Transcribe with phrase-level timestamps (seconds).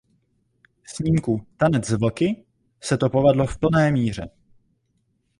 [0.85, 2.45] Snímku „Tanec s vlky“
[2.81, 4.29] se to povedlo v plné míře.